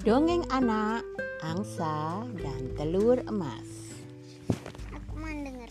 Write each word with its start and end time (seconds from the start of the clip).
Dongeng 0.00 0.48
anak, 0.48 1.04
angsa, 1.44 2.24
dan 2.40 2.72
telur 2.72 3.20
emas. 3.28 3.68
Aku 4.96 5.20
mau 5.20 5.28
denger. 5.28 5.68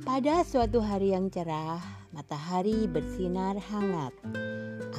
Pada 0.00 0.40
suatu 0.48 0.80
hari 0.80 1.12
yang 1.12 1.28
cerah, 1.28 1.76
matahari 2.16 2.88
bersinar 2.88 3.60
hangat. 3.68 4.16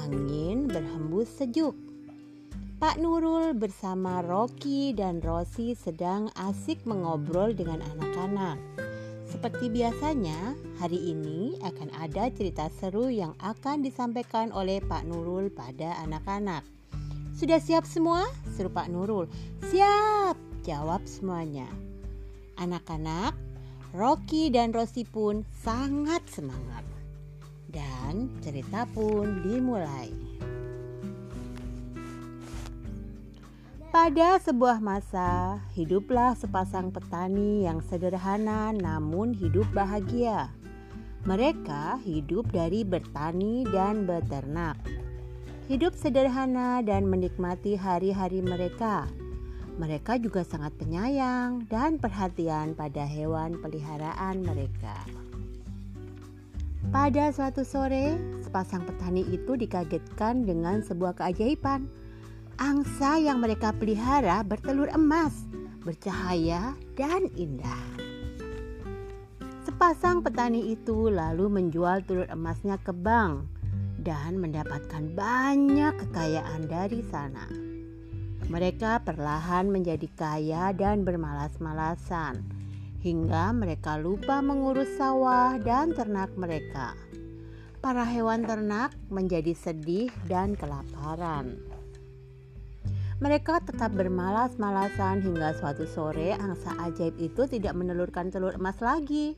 Angin 0.06 0.70
berhembus 0.70 1.26
sejuk. 1.42 1.74
Pak 2.78 3.02
Nurul 3.02 3.58
bersama 3.58 4.22
Rocky 4.22 4.94
dan 4.94 5.18
Rosi 5.18 5.74
sedang 5.74 6.30
asik 6.38 6.86
mengobrol 6.86 7.58
dengan 7.58 7.82
anak-anak. 7.82 8.62
Seperti 9.26 9.74
biasanya, 9.74 10.54
hari 10.78 11.02
ini 11.02 11.58
akan 11.66 11.90
ada 11.98 12.30
cerita 12.30 12.70
seru 12.78 13.10
yang 13.10 13.34
akan 13.42 13.82
disampaikan 13.82 14.54
oleh 14.54 14.86
Pak 14.86 15.02
Nurul 15.10 15.50
pada 15.50 15.98
anak-anak. 16.06 16.83
Sudah 17.34 17.58
siap 17.58 17.90
semua? 17.90 18.30
Seru 18.54 18.70
Pak 18.70 18.94
Nurul. 18.94 19.26
Siap, 19.74 20.38
jawab 20.62 21.02
semuanya. 21.10 21.66
Anak-anak, 22.62 23.34
Rocky 23.90 24.54
dan 24.54 24.70
Rosi 24.70 25.02
pun 25.02 25.42
sangat 25.66 26.22
semangat. 26.30 26.86
Dan 27.74 28.30
cerita 28.46 28.86
pun 28.86 29.42
dimulai. 29.42 30.14
Pada 33.90 34.38
sebuah 34.38 34.78
masa, 34.78 35.58
hiduplah 35.74 36.38
sepasang 36.38 36.94
petani 36.94 37.66
yang 37.66 37.82
sederhana 37.82 38.70
namun 38.78 39.34
hidup 39.34 39.66
bahagia. 39.74 40.54
Mereka 41.26 41.98
hidup 42.06 42.46
dari 42.54 42.86
bertani 42.86 43.66
dan 43.74 44.06
beternak 44.06 44.78
hidup 45.72 45.96
sederhana 45.96 46.84
dan 46.84 47.08
menikmati 47.08 47.80
hari-hari 47.80 48.44
mereka. 48.44 49.08
Mereka 49.80 50.20
juga 50.20 50.44
sangat 50.44 50.76
penyayang 50.76 51.66
dan 51.72 51.98
perhatian 51.98 52.76
pada 52.76 53.08
hewan 53.08 53.58
peliharaan 53.64 54.44
mereka. 54.44 54.94
Pada 56.92 57.32
suatu 57.32 57.64
sore, 57.64 58.20
sepasang 58.44 58.84
petani 58.84 59.24
itu 59.32 59.56
dikagetkan 59.56 60.44
dengan 60.46 60.84
sebuah 60.84 61.18
keajaiban. 61.18 61.88
Angsa 62.60 63.18
yang 63.18 63.42
mereka 63.42 63.74
pelihara 63.74 64.46
bertelur 64.46 64.92
emas, 64.94 65.34
bercahaya, 65.82 66.78
dan 66.94 67.26
indah. 67.34 67.82
Sepasang 69.66 70.22
petani 70.22 70.76
itu 70.76 71.10
lalu 71.10 71.50
menjual 71.50 72.06
telur 72.06 72.30
emasnya 72.30 72.78
ke 72.78 72.94
bank 72.94 73.53
dan 74.04 74.38
mendapatkan 74.38 75.16
banyak 75.16 75.96
kekayaan 75.98 76.68
dari 76.68 77.02
sana. 77.08 77.48
Mereka 78.52 79.08
perlahan 79.08 79.72
menjadi 79.72 80.08
kaya 80.20 80.76
dan 80.76 81.08
bermalas-malasan 81.08 82.44
hingga 83.04 83.52
mereka 83.52 84.00
lupa 84.00 84.40
mengurus 84.40 84.88
sawah 84.96 85.60
dan 85.60 85.92
ternak 85.92 86.32
mereka. 86.40 86.96
Para 87.84 88.08
hewan 88.08 88.48
ternak 88.48 88.96
menjadi 89.12 89.52
sedih 89.52 90.08
dan 90.32 90.56
kelaparan. 90.56 91.60
Mereka 93.20 93.64
tetap 93.64 93.96
bermalas-malasan 93.96 95.24
hingga 95.24 95.56
suatu 95.56 95.88
sore 95.88 96.36
angsa 96.36 96.76
ajaib 96.80 97.16
itu 97.20 97.48
tidak 97.48 97.76
menelurkan 97.76 98.32
telur 98.32 98.56
emas 98.56 98.80
lagi. 98.80 99.36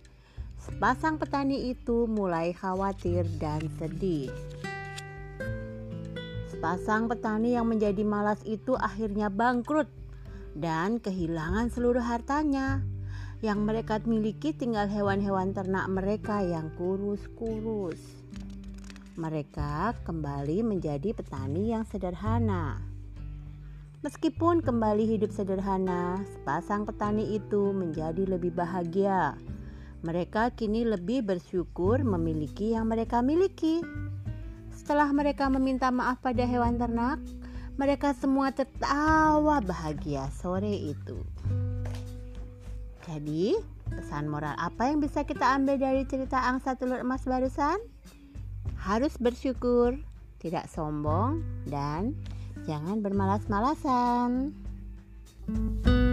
Sepasang 0.58 1.22
petani 1.22 1.70
itu 1.74 2.10
mulai 2.10 2.54
khawatir 2.54 3.26
dan 3.38 3.62
sedih. 3.78 4.34
Sepasang 6.66 7.06
petani 7.06 7.54
yang 7.54 7.70
menjadi 7.70 8.02
malas 8.02 8.42
itu 8.42 8.74
akhirnya 8.74 9.30
bangkrut 9.30 9.86
dan 10.58 10.98
kehilangan 10.98 11.70
seluruh 11.70 12.02
hartanya. 12.02 12.82
Yang 13.46 13.60
mereka 13.70 14.02
miliki 14.02 14.50
tinggal 14.50 14.90
hewan-hewan 14.90 15.54
ternak 15.54 15.86
mereka 15.94 16.42
yang 16.42 16.74
kurus-kurus. 16.74 18.02
Mereka 19.14 19.94
kembali 20.10 20.66
menjadi 20.66 21.14
petani 21.14 21.70
yang 21.70 21.86
sederhana. 21.86 22.82
Meskipun 24.02 24.66
kembali 24.66 25.06
hidup 25.06 25.30
sederhana, 25.30 26.18
sepasang 26.34 26.90
petani 26.90 27.38
itu 27.38 27.78
menjadi 27.78 28.26
lebih 28.26 28.58
bahagia. 28.58 29.38
Mereka 30.02 30.58
kini 30.58 30.82
lebih 30.82 31.30
bersyukur 31.30 32.02
memiliki 32.02 32.74
yang 32.74 32.90
mereka 32.90 33.22
miliki. 33.22 33.86
Setelah 34.86 35.10
mereka 35.18 35.50
meminta 35.50 35.90
maaf 35.90 36.22
pada 36.22 36.46
hewan 36.46 36.78
ternak, 36.78 37.18
mereka 37.74 38.14
semua 38.14 38.54
tertawa 38.54 39.58
bahagia 39.58 40.30
sore 40.30 40.94
itu. 40.94 41.26
Jadi, 43.10 43.58
pesan 43.90 44.30
moral 44.30 44.54
apa 44.62 44.94
yang 44.94 45.02
bisa 45.02 45.26
kita 45.26 45.58
ambil 45.58 45.82
dari 45.82 46.06
cerita 46.06 46.38
angsa 46.38 46.78
telur 46.78 47.02
emas 47.02 47.26
barusan? 47.26 47.82
Harus 48.78 49.18
bersyukur, 49.18 49.98
tidak 50.38 50.70
sombong, 50.70 51.42
dan 51.66 52.14
jangan 52.70 53.02
bermalas-malasan. 53.02 54.54
thank 55.50 55.86
you 55.90 56.05